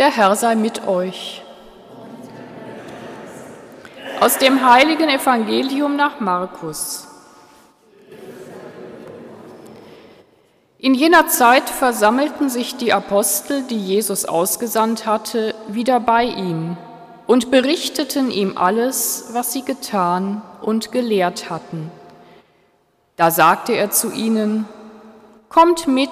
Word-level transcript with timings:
Der 0.00 0.16
Herr 0.16 0.34
sei 0.34 0.54
mit 0.54 0.88
euch. 0.88 1.42
Aus 4.18 4.38
dem 4.38 4.66
heiligen 4.66 5.10
Evangelium 5.10 5.94
nach 5.94 6.20
Markus. 6.20 7.06
In 10.78 10.94
jener 10.94 11.28
Zeit 11.28 11.68
versammelten 11.68 12.48
sich 12.48 12.78
die 12.78 12.94
Apostel, 12.94 13.62
die 13.64 13.78
Jesus 13.78 14.24
ausgesandt 14.24 15.04
hatte, 15.04 15.54
wieder 15.68 16.00
bei 16.00 16.24
ihm 16.24 16.78
und 17.26 17.50
berichteten 17.50 18.30
ihm 18.30 18.56
alles, 18.56 19.28
was 19.32 19.52
sie 19.52 19.66
getan 19.66 20.40
und 20.62 20.92
gelehrt 20.92 21.50
hatten. 21.50 21.90
Da 23.16 23.30
sagte 23.30 23.74
er 23.74 23.90
zu 23.90 24.10
ihnen, 24.12 24.66
Kommt 25.50 25.88
mit 25.88 26.10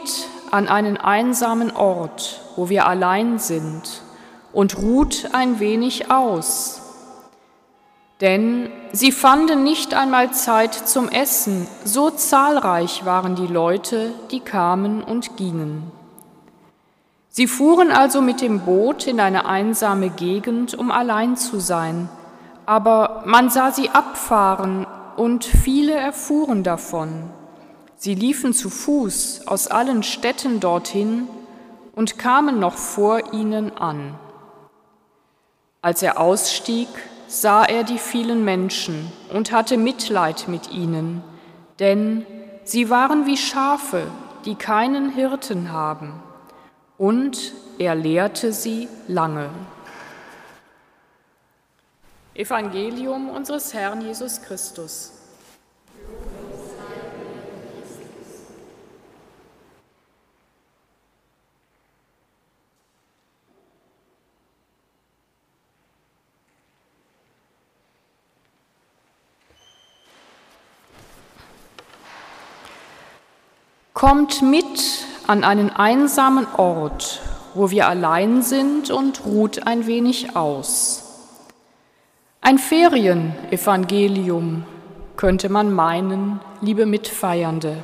an 0.53 0.69
einen 0.69 0.97
einsamen 0.97 1.75
Ort, 1.75 2.41
wo 2.57 2.69
wir 2.69 2.87
allein 2.87 3.39
sind, 3.39 4.03
und 4.53 4.79
ruht 4.79 5.31
ein 5.33 5.61
wenig 5.61 6.11
aus. 6.11 6.83
Denn 8.21 8.69
sie 8.93 9.13
fanden 9.13 9.63
nicht 9.63 9.95
einmal 9.95 10.33
Zeit 10.33 10.75
zum 10.75 11.09
Essen, 11.09 11.69
so 11.85 12.11
zahlreich 12.11 13.05
waren 13.05 13.37
die 13.37 13.47
Leute, 13.47 14.13
die 14.31 14.41
kamen 14.41 15.05
und 15.05 15.37
gingen. 15.37 15.93
Sie 17.29 17.47
fuhren 17.47 17.93
also 17.93 18.21
mit 18.21 18.41
dem 18.41 18.61
Boot 18.61 19.07
in 19.07 19.21
eine 19.21 19.47
einsame 19.47 20.11
Gegend, 20.11 20.75
um 20.75 20.91
allein 20.91 21.37
zu 21.37 21.61
sein, 21.61 22.09
aber 22.67 23.23
man 23.25 23.51
sah 23.51 23.71
sie 23.71 23.91
abfahren 23.91 24.87
und 25.17 25.45
viele 25.45 25.95
erfuhren 25.95 26.65
davon. 26.65 27.31
Sie 28.01 28.15
liefen 28.15 28.55
zu 28.55 28.71
Fuß 28.71 29.49
aus 29.49 29.67
allen 29.67 30.05
Städten 30.05 30.61
dorthin 30.61 31.27
und 31.97 32.17
kamen 32.17 32.61
noch 32.61 32.77
vor 32.77 33.33
ihnen 33.33 33.77
an. 33.77 34.15
Als 35.83 36.05
er 36.05 36.21
ausstieg, 36.21 36.89
sah 37.27 37.65
er 37.65 37.83
die 37.83 37.99
vielen 37.99 38.45
Menschen 38.45 39.11
und 39.33 39.51
hatte 39.51 39.77
Mitleid 39.77 40.47
mit 40.47 40.71
ihnen, 40.71 41.25
denn 41.81 42.25
sie 42.63 42.89
waren 42.89 43.27
wie 43.27 43.37
Schafe, 43.37 44.07
die 44.45 44.55
keinen 44.55 45.11
Hirten 45.11 45.73
haben, 45.73 46.23
und 46.99 47.53
er 47.79 47.97
lehrte 47.97 48.53
sie 48.53 48.89
lange. 49.09 49.51
Evangelium 52.35 53.29
unseres 53.29 53.75
Herrn 53.75 54.01
Jesus 54.03 54.41
Christus. 54.41 55.18
Kommt 73.99 74.43
mit 74.43 75.05
an 75.27 75.43
einen 75.43 75.71
einsamen 75.71 76.47
Ort, 76.57 77.21
wo 77.55 77.73
wir 77.73 77.89
allein 77.89 78.43
sind 78.43 78.93
und 78.93 79.27
ruht 79.27 79.67
ein 79.67 79.89
wenig 79.89 80.37
aus. 80.37 81.03
Ein 82.41 82.59
Ferienevangelium 82.59 84.63
könnte 85.17 85.49
man 85.49 85.73
meinen, 85.73 86.39
liebe 86.61 86.87
Mitfeiernde. 86.87 87.83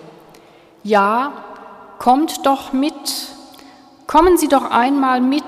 Ja, 0.84 1.32
kommt 1.98 2.46
doch 2.46 2.72
mit, 2.72 3.32
kommen 4.06 4.38
Sie 4.38 4.46
doch 4.46 4.70
einmal 4.70 5.20
mit 5.20 5.42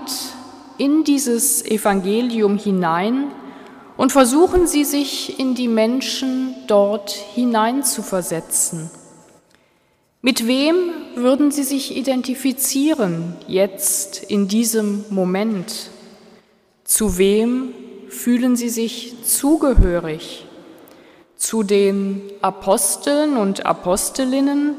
in 0.78 1.05
dieses 1.05 1.64
Evangelium 1.64 2.58
hinein 2.58 3.30
und 3.97 4.11
versuchen 4.11 4.67
Sie 4.67 4.84
sich 4.84 5.39
in 5.39 5.55
die 5.55 5.69
Menschen 5.69 6.56
dort 6.67 7.12
hineinzuversetzen. 7.12 8.91
Mit 10.27 10.48
wem 10.48 10.91
würden 11.14 11.53
Sie 11.53 11.63
sich 11.63 11.97
identifizieren 11.97 13.37
jetzt 13.47 14.25
in 14.25 14.48
diesem 14.48 15.05
Moment? 15.09 15.91
Zu 16.83 17.17
wem 17.17 17.73
fühlen 18.09 18.57
Sie 18.57 18.69
sich 18.69 19.23
zugehörig? 19.23 20.45
Zu 21.36 21.63
den 21.63 22.23
Aposteln 22.42 23.36
und 23.36 23.67
Apostelinnen, 23.67 24.75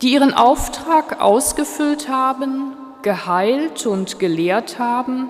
die 0.00 0.14
ihren 0.14 0.32
Auftrag 0.32 1.20
ausgefüllt 1.20 2.08
haben, 2.08 2.72
geheilt 3.02 3.84
und 3.84 4.18
gelehrt 4.18 4.78
haben 4.78 5.28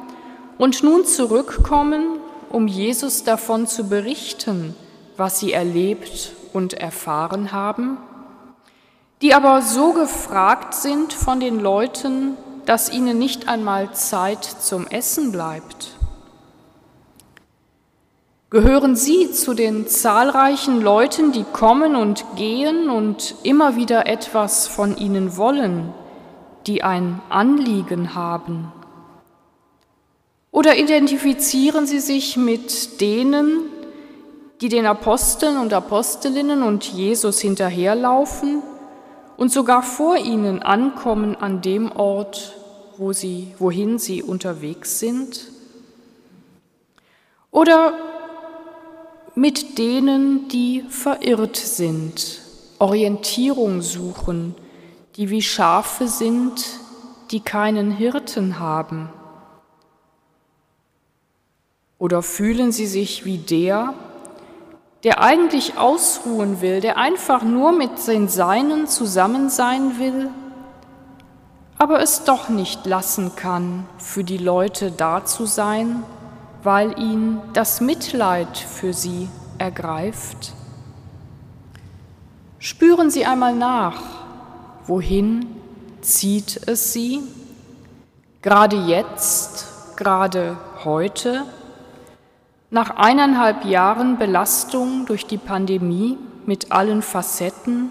und 0.57 0.85
nun 0.85 1.05
zurückkommen, 1.05 2.21
um 2.49 2.69
Jesus 2.69 3.25
davon 3.25 3.67
zu 3.67 3.89
berichten, 3.89 4.77
was 5.17 5.41
sie 5.41 5.53
erlebt 5.53 6.31
und 6.53 6.75
erfahren 6.75 7.51
haben? 7.51 7.99
Die 9.23 9.35
aber 9.35 9.63
so 9.63 9.93
gefragt 9.93 10.75
sind 10.75 11.13
von 11.13 11.41
den 11.41 11.59
Leuten, 11.59 12.37
dass 12.67 12.93
ihnen 12.93 13.19
nicht 13.19 13.49
einmal 13.49 13.93
Zeit 13.93 14.45
zum 14.45 14.87
Essen 14.87 15.33
bleibt? 15.33 15.97
Gehören 18.51 18.97
Sie 18.97 19.31
zu 19.31 19.53
den 19.53 19.89
zahlreichen 19.89 20.81
Leuten, 20.81 21.33
die 21.33 21.45
kommen 21.45 21.97
und 21.97 22.25
gehen 22.37 22.89
und 22.89 23.35
immer 23.43 23.77
wieder 23.77 24.07
etwas 24.07 24.67
von 24.67 24.97
Ihnen 24.97 25.37
wollen, 25.37 25.93
die 26.67 26.83
ein 26.83 27.21
Anliegen 27.29 28.15
haben? 28.15 28.73
Oder 30.51 30.79
identifizieren 30.79 31.87
Sie 31.87 32.01
sich 32.01 32.39
mit 32.39 33.03
denen, 33.03 33.65
die 34.63 34.71
den 34.71 34.87
Aposteln 34.87 35.59
und 35.59 35.75
Apostelinnen 35.75 36.63
und 36.63 36.85
Jesus 36.85 37.41
hinterherlaufen 37.41 38.63
und 39.39 39.53
sogar 39.53 39.85
vor 39.85 40.17
ihnen 40.17 40.63
ankommen 40.63 41.37
an 41.37 41.63
dem 41.63 41.93
Ort, 41.93 42.57
wo 42.99 43.13
sie, 43.13 43.55
wohin 43.61 44.01
sie 44.01 44.21
unterwegs 44.21 44.99
sind? 44.99 45.47
Oder 47.53 47.93
mit 49.37 49.79
denen, 49.79 50.49
die 50.49 50.83
verirrt 50.89 51.57
sind, 51.57 52.41
Orientierung 52.81 53.81
suchen, 53.81 54.57
die 55.15 55.31
wie 55.31 55.43
Schafe 55.43 56.09
sind, 56.09 56.67
die 57.31 57.39
keinen 57.39 57.93
Hirten 57.93 58.59
haben? 58.59 59.09
Oder 62.01 62.23
fühlen 62.23 62.73
sie 62.73 62.89
sich 62.89 63.25
wie 63.25 63.39
der, 63.39 63.95
der 65.05 65.23
eigentlich 65.23 65.79
ausruhen 65.79 66.61
will, 66.61 66.81
der 66.81 66.97
einfach 66.97 67.43
nur 67.43 67.73
mit 67.73 68.07
den 68.07 68.29
Seinen 68.29 68.87
zusammen 68.87 69.49
sein 69.49 69.99
will, 69.99 70.31
aber 71.79 72.01
es 72.03 72.25
doch 72.25 72.49
nicht 72.49 72.87
lassen 72.87 73.37
kann, 73.37 73.87
für 73.99 74.25
die 74.25 74.39
Leute 74.39 74.91
da 74.91 75.25
zu 75.25 75.47
sein, 75.47 76.03
weil 76.65 76.99
ihn 76.99 77.41
das 77.53 77.81
Mitleid 77.81 78.59
für 78.59 78.93
sie 78.93 79.29
ergreift. 79.59 80.53
Spüren 82.59 83.11
Sie 83.11 83.25
einmal 83.25 83.55
nach, 83.55 84.03
wohin 84.87 85.47
zieht 86.01 86.61
es 86.67 86.93
Sie? 86.93 87.21
Gerade 88.43 88.77
jetzt, 88.77 89.97
gerade 89.97 90.57
heute? 90.85 91.45
Nach 92.71 92.91
eineinhalb 92.97 93.65
Jahren 93.65 94.19
Belastung 94.19 95.07
durch 95.07 95.25
die 95.25 95.39
Pandemie 95.39 96.19
mit 96.45 96.71
allen 96.71 97.01
Facetten, 97.01 97.91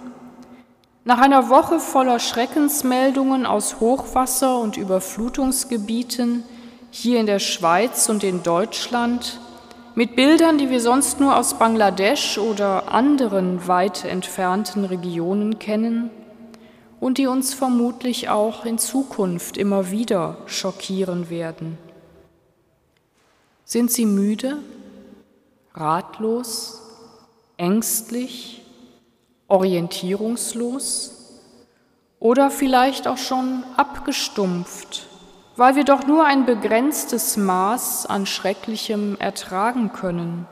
nach 1.03 1.19
einer 1.19 1.49
Woche 1.49 1.79
voller 1.79 2.19
Schreckensmeldungen 2.19 3.47
aus 3.47 3.79
Hochwasser- 3.79 4.59
und 4.59 4.77
Überflutungsgebieten 4.77 6.43
hier 6.91 7.19
in 7.19 7.25
der 7.25 7.39
Schweiz 7.39 8.07
und 8.07 8.23
in 8.23 8.43
Deutschland, 8.43 9.39
mit 9.95 10.15
Bildern, 10.15 10.59
die 10.59 10.69
wir 10.69 10.79
sonst 10.79 11.19
nur 11.19 11.35
aus 11.35 11.55
Bangladesch 11.55 12.37
oder 12.37 12.93
anderen 12.93 13.67
weit 13.67 14.05
entfernten 14.05 14.85
Regionen 14.85 15.57
kennen 15.57 16.11
und 16.99 17.17
die 17.17 17.25
uns 17.25 17.55
vermutlich 17.55 18.29
auch 18.29 18.63
in 18.63 18.77
Zukunft 18.77 19.57
immer 19.57 19.89
wieder 19.89 20.37
schockieren 20.45 21.31
werden. 21.31 21.79
Sind 23.69 23.91
sie 23.91 24.05
müde, 24.05 24.59
ratlos, 25.73 26.81
ängstlich, 27.57 28.65
orientierungslos 29.49 31.33
oder 32.17 32.49
vielleicht 32.49 33.09
auch 33.09 33.17
schon 33.17 33.65
abgestumpft, 33.75 35.07
weil 35.57 35.75
wir 35.75 35.83
doch 35.83 36.07
nur 36.07 36.23
ein 36.23 36.45
begrenztes 36.45 37.35
Maß 37.35 38.05
an 38.05 38.25
Schrecklichem 38.25 39.17
ertragen 39.19 39.91
können? 39.91 40.47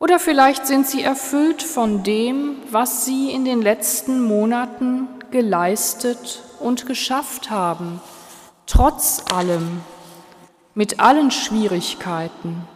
Oder 0.00 0.18
vielleicht 0.18 0.66
sind 0.66 0.88
sie 0.88 1.04
erfüllt 1.04 1.62
von 1.62 2.02
dem, 2.02 2.56
was 2.72 3.04
sie 3.04 3.30
in 3.30 3.44
den 3.44 3.62
letzten 3.62 4.20
Monaten 4.20 5.06
geleistet 5.30 6.42
und 6.58 6.86
geschafft 6.86 7.50
haben, 7.50 8.00
trotz 8.66 9.22
allem, 9.32 9.80
mit 10.74 11.00
allen 11.00 11.30
Schwierigkeiten, 11.30 12.66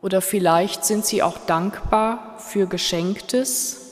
oder 0.00 0.20
vielleicht 0.20 0.84
sind 0.84 1.04
sie 1.04 1.22
auch 1.22 1.38
dankbar 1.46 2.36
für 2.38 2.66
Geschenktes. 2.66 3.84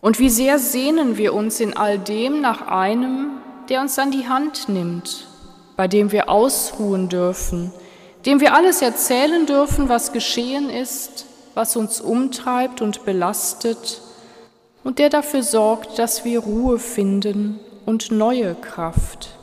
Und 0.00 0.18
wie 0.18 0.30
sehr 0.30 0.58
sehnen 0.58 1.16
wir 1.16 1.34
uns 1.34 1.60
in 1.60 1.76
all 1.76 1.98
dem 1.98 2.40
nach 2.40 2.66
einem, 2.66 3.38
der 3.68 3.80
uns 3.80 3.98
an 3.98 4.10
die 4.10 4.28
Hand 4.28 4.68
nimmt, 4.68 5.26
bei 5.76 5.88
dem 5.88 6.12
wir 6.12 6.28
ausruhen 6.28 7.08
dürfen, 7.08 7.72
dem 8.26 8.40
wir 8.40 8.54
alles 8.54 8.82
erzählen 8.82 9.46
dürfen, 9.46 9.88
was 9.88 10.12
geschehen 10.12 10.70
ist, 10.70 11.26
was 11.54 11.76
uns 11.76 12.00
umtreibt 12.00 12.82
und 12.82 13.04
belastet 13.04 14.00
und 14.82 14.98
der 14.98 15.08
dafür 15.08 15.42
sorgt, 15.42 15.98
dass 15.98 16.24
wir 16.24 16.40
Ruhe 16.40 16.78
finden 16.78 17.60
und 17.86 18.10
neue 18.10 18.54
Kraft. 18.54 19.38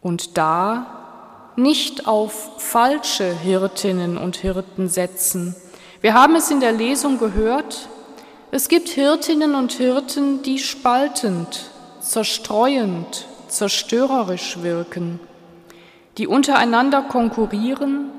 Und 0.00 0.38
da 0.38 1.52
nicht 1.56 2.06
auf 2.06 2.52
falsche 2.58 3.32
Hirtinnen 3.32 4.16
und 4.16 4.36
Hirten 4.36 4.88
setzen. 4.88 5.54
Wir 6.00 6.14
haben 6.14 6.36
es 6.36 6.50
in 6.50 6.60
der 6.60 6.72
Lesung 6.72 7.18
gehört, 7.18 7.88
es 8.52 8.68
gibt 8.68 8.88
Hirtinnen 8.88 9.54
und 9.54 9.72
Hirten, 9.72 10.42
die 10.42 10.58
spaltend, 10.58 11.70
zerstreuend, 12.00 13.26
zerstörerisch 13.46 14.62
wirken, 14.62 15.20
die 16.18 16.26
untereinander 16.26 17.02
konkurrieren, 17.02 18.10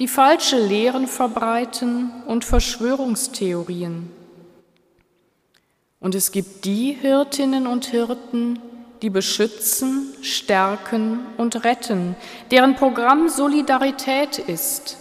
die 0.00 0.08
falsche 0.08 0.58
Lehren 0.58 1.06
verbreiten 1.06 2.10
und 2.26 2.44
Verschwörungstheorien. 2.44 4.10
Und 6.00 6.14
es 6.14 6.32
gibt 6.32 6.64
die 6.64 6.92
Hirtinnen 6.92 7.66
und 7.66 7.86
Hirten, 7.86 8.58
die 9.02 9.10
beschützen, 9.10 10.14
stärken 10.22 11.20
und 11.36 11.64
retten, 11.64 12.16
deren 12.50 12.76
Programm 12.76 13.28
Solidarität 13.28 14.38
ist, 14.38 14.96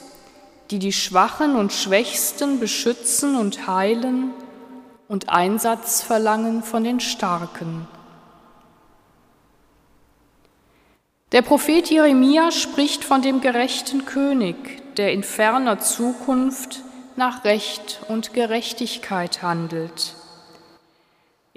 die 0.72 0.80
die 0.80 0.94
Schwachen 0.94 1.56
und 1.56 1.72
Schwächsten 1.72 2.60
beschützen 2.60 3.36
und 3.36 3.68
heilen 3.68 4.32
und 5.08 5.30
Einsatz 5.30 6.02
verlangen 6.02 6.64
von 6.64 6.84
den 6.84 7.00
Starken. 7.00 7.88
Der 11.32 11.42
Prophet 11.42 11.90
Jeremia 11.90 12.52
spricht 12.52 13.04
von 13.04 13.22
dem 13.22 13.42
gerechten 13.42 14.06
König, 14.06 14.56
der 14.96 15.12
in 15.12 15.24
ferner 15.24 15.80
Zukunft 15.80 16.82
nach 17.16 17.44
Recht 17.44 18.02
und 18.08 18.34
Gerechtigkeit 18.34 19.42
handelt. 19.42 20.15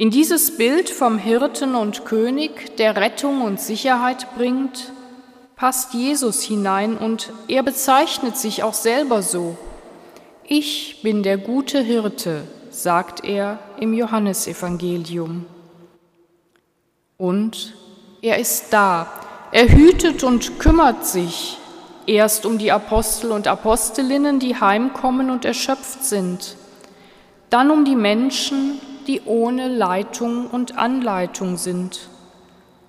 In 0.00 0.12
dieses 0.12 0.56
Bild 0.56 0.90
vom 0.90 1.18
Hirten 1.18 1.74
und 1.74 2.04
König, 2.04 2.76
der 2.76 2.94
Rettung 2.94 3.42
und 3.42 3.58
Sicherheit 3.58 4.28
bringt, 4.36 4.92
passt 5.56 5.92
Jesus 5.92 6.40
hinein 6.40 6.96
und 6.96 7.32
er 7.48 7.64
bezeichnet 7.64 8.36
sich 8.36 8.62
auch 8.62 8.74
selber 8.74 9.22
so. 9.22 9.58
Ich 10.44 11.00
bin 11.02 11.24
der 11.24 11.36
gute 11.36 11.80
Hirte, 11.80 12.44
sagt 12.70 13.24
er 13.24 13.58
im 13.80 13.92
Johannesevangelium. 13.92 15.46
Und 17.16 17.74
er 18.22 18.38
ist 18.38 18.72
da, 18.72 19.08
er 19.50 19.68
hütet 19.68 20.22
und 20.22 20.60
kümmert 20.60 21.06
sich 21.06 21.58
erst 22.06 22.46
um 22.46 22.58
die 22.58 22.70
Apostel 22.70 23.32
und 23.32 23.48
Apostelinnen, 23.48 24.38
die 24.38 24.54
heimkommen 24.54 25.28
und 25.28 25.44
erschöpft 25.44 26.04
sind, 26.04 26.54
dann 27.50 27.72
um 27.72 27.84
die 27.84 27.96
Menschen, 27.96 28.80
die 29.08 29.22
ohne 29.24 29.68
Leitung 29.68 30.46
und 30.48 30.78
Anleitung 30.78 31.56
sind. 31.56 32.08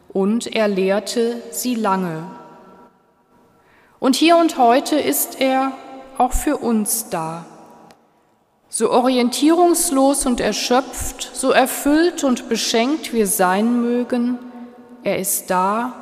Und 0.10 0.48
er 0.48 0.68
lehrte 0.68 1.42
sie 1.51 1.75
lange. 1.75 2.24
Und 4.00 4.16
hier 4.16 4.38
und 4.38 4.57
heute 4.57 4.98
ist 4.98 5.39
er 5.39 5.71
auch 6.18 6.33
für 6.33 6.57
uns 6.57 7.10
da. 7.10 7.45
So 8.68 8.92
orientierungslos 8.92 10.25
und 10.25 10.42
erschöpft, 10.42 11.31
so 11.33 11.51
erfüllt 11.51 12.24
und 12.24 12.50
beschenkt 12.50 13.13
wir 13.13 13.25
sein 13.25 13.81
mögen, 13.81 14.38
er 15.01 15.18
ist 15.18 15.50
da, 15.50 15.94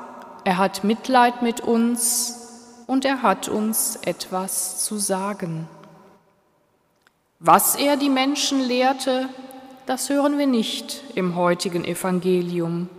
er 0.43 0.57
hat 0.57 0.83
Mitleid 0.83 1.43
mit 1.43 1.61
uns 1.61 2.83
und 2.87 3.05
er 3.05 3.21
hat 3.21 3.47
uns 3.47 3.99
etwas 4.03 4.83
zu 4.83 4.97
sagen. 4.97 5.67
Was 7.39 7.75
er 7.75 7.95
die 7.95 8.09
Menschen 8.09 8.59
lehrte, 8.59 9.29
das 9.87 10.09
hören 10.09 10.37
wir 10.37 10.47
nicht 10.47 11.01
im 11.15 11.37
heutigen 11.37 11.85
Evangelium. 11.85 12.89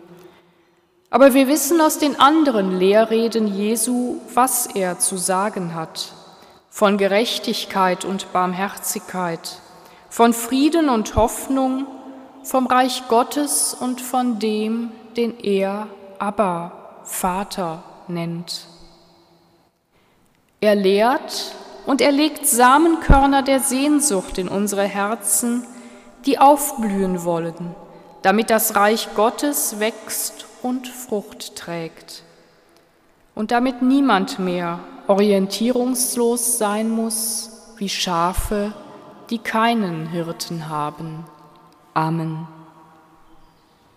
Aber 1.11 1.35
wir 1.35 1.46
wissen 1.46 1.82
aus 1.82 1.99
den 1.99 2.19
anderen 2.19 2.79
Lehrreden 2.79 3.46
Jesu, 3.46 4.17
was 4.32 4.67
er 4.67 4.99
zu 4.99 5.19
sagen 5.19 5.75
hat. 5.75 6.12
Von 6.70 6.96
Gerechtigkeit 6.96 8.06
und 8.06 8.32
Barmherzigkeit, 8.32 9.61
von 10.08 10.32
Frieden 10.32 10.88
und 10.88 11.14
Hoffnung, 11.14 11.87
vom 12.43 12.67
Reich 12.67 13.02
Gottes 13.08 13.76
und 13.79 14.00
von 14.00 14.38
dem, 14.38 14.90
den 15.17 15.38
er 15.40 15.88
Abba, 16.19 16.73
Vater 17.05 17.82
nennt. 18.06 18.67
Er 20.61 20.75
lehrt 20.75 21.52
und 21.85 22.00
er 22.00 22.12
legt 22.12 22.46
Samenkörner 22.46 23.43
der 23.43 23.61
Sehnsucht 23.61 24.38
in 24.38 24.49
unsere 24.49 24.85
Herzen, 24.85 25.67
die 26.26 26.38
aufblühen 26.38 27.25
wollen, 27.25 27.75
damit 28.23 28.50
das 28.50 28.76
Reich 28.76 29.09
Gottes 29.15 29.81
wächst 29.81 30.47
und 30.62 30.88
Frucht 30.88 31.56
trägt 31.56 32.23
und 33.35 33.53
damit 33.53 33.82
niemand 33.82 34.38
mehr 34.38 34.81
orientierungslos 35.06 36.59
sein 36.59 36.91
muss 36.91 37.73
wie 37.76 37.88
Schafe, 37.88 38.73
die 39.31 39.38
keinen 39.38 40.09
Hirten 40.09 40.69
haben. 40.69 41.25
Amen. 41.94 42.58